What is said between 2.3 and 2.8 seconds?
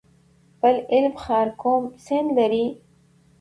لري؟